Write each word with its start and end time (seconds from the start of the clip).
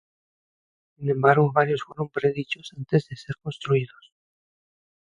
Sin 0.97 1.11
embargo 1.11 1.51
varios 1.51 1.83
fueron 1.83 2.09
predichos 2.09 2.71
antes 2.75 3.05
de 3.07 3.15
ser 3.17 3.35
construidos. 3.37 4.11